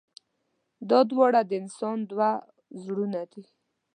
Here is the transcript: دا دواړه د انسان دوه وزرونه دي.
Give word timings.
دا 0.89 0.99
دواړه 1.11 1.41
د 1.49 1.51
انسان 1.61 1.97
دوه 2.11 2.29
وزرونه 2.73 3.21
دي. 3.31 3.43